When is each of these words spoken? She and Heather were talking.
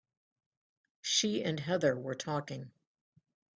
She 1.03 1.43
and 1.43 1.59
Heather 1.59 1.95
were 1.95 2.15
talking. 2.15 2.71